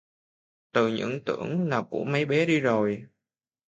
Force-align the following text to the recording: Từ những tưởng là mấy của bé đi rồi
Từ 0.71 0.87
những 0.87 1.19
tưởng 1.25 1.69
là 1.69 1.81
mấy 1.81 1.87
của 1.89 2.05
bé 2.29 2.45
đi 2.45 2.59
rồi 2.59 3.03